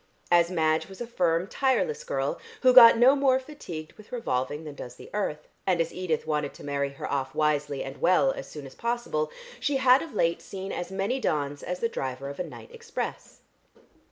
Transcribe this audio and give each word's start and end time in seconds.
As 0.31 0.49
Madge 0.49 0.87
was 0.89 0.99
a 0.99 1.05
firm, 1.05 1.45
tireless 1.45 2.03
girl, 2.03 2.39
who 2.63 2.73
got 2.73 2.97
no 2.97 3.15
more 3.15 3.37
fatigued 3.39 3.93
with 3.93 4.11
revolving 4.11 4.63
than 4.63 4.73
does 4.73 4.95
the 4.95 5.11
earth, 5.13 5.47
and 5.67 5.79
as 5.79 5.93
Edith 5.93 6.25
wanted 6.25 6.55
to 6.55 6.63
marry 6.63 6.89
her 6.93 7.05
off 7.11 7.35
wisely 7.35 7.83
and 7.83 8.01
well 8.01 8.31
as 8.31 8.47
soon 8.49 8.65
as 8.65 8.73
possible, 8.73 9.29
she 9.59 9.77
had 9.77 10.01
of 10.01 10.15
late 10.15 10.41
seen 10.41 10.71
as 10.71 10.91
many 10.91 11.19
dawns 11.19 11.61
as 11.61 11.81
the 11.81 11.87
driver 11.87 12.29
of 12.29 12.39
a 12.39 12.43
night 12.43 12.71
express. 12.73 13.41